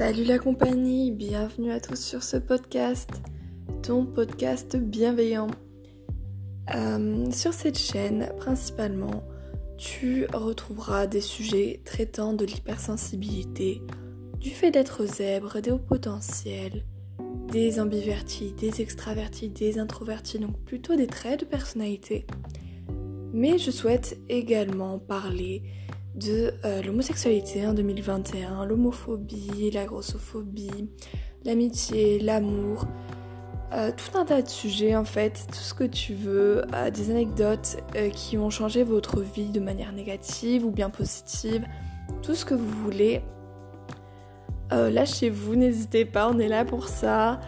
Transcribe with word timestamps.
Salut 0.00 0.24
la 0.24 0.38
compagnie, 0.38 1.10
bienvenue 1.10 1.70
à 1.70 1.78
tous 1.78 2.00
sur 2.00 2.22
ce 2.22 2.38
podcast, 2.38 3.10
ton 3.82 4.06
podcast 4.06 4.74
bienveillant. 4.78 5.50
Euh, 6.74 7.30
sur 7.30 7.52
cette 7.52 7.76
chaîne, 7.76 8.32
principalement, 8.38 9.22
tu 9.76 10.24
retrouveras 10.32 11.06
des 11.06 11.20
sujets 11.20 11.82
traitant 11.84 12.32
de 12.32 12.46
l'hypersensibilité, 12.46 13.82
du 14.40 14.48
fait 14.48 14.70
d'être 14.70 15.04
zèbre, 15.04 15.60
des 15.60 15.70
hauts 15.70 15.76
potentiels, 15.76 16.86
des 17.52 17.78
ambivertis, 17.78 18.54
des 18.54 18.80
extravertis, 18.80 19.50
des 19.50 19.78
introvertis, 19.78 20.38
donc 20.38 20.58
plutôt 20.64 20.96
des 20.96 21.08
traits 21.08 21.40
de 21.40 21.44
personnalité. 21.44 22.26
Mais 23.34 23.58
je 23.58 23.70
souhaite 23.70 24.18
également 24.30 24.98
parler 24.98 25.62
de 26.14 26.52
euh, 26.64 26.82
l'homosexualité 26.82 27.66
en 27.66 27.74
2021, 27.74 28.64
l'homophobie, 28.64 29.70
la 29.72 29.84
grossophobie, 29.84 30.90
l'amitié, 31.44 32.18
l'amour, 32.18 32.86
euh, 33.72 33.92
tout 33.96 34.18
un 34.18 34.24
tas 34.24 34.42
de 34.42 34.48
sujets 34.48 34.96
en 34.96 35.04
fait, 35.04 35.46
tout 35.48 35.54
ce 35.54 35.74
que 35.74 35.84
tu 35.84 36.14
veux, 36.14 36.62
euh, 36.74 36.90
des 36.90 37.10
anecdotes 37.10 37.78
qui 38.12 38.36
ont 38.38 38.50
changé 38.50 38.82
votre 38.82 39.20
vie 39.20 39.50
de 39.50 39.60
manière 39.60 39.92
négative 39.92 40.64
ou 40.64 40.70
bien 40.70 40.90
positive, 40.90 41.64
tout 42.22 42.34
ce 42.34 42.44
que 42.44 42.54
vous 42.54 42.70
voulez. 42.82 43.22
Lâchez-vous, 44.72 45.56
n'hésitez 45.56 46.04
pas, 46.04 46.30
on 46.30 46.38
est 46.38 46.46
là 46.46 46.64
pour 46.64 46.86
ça. 46.86 47.40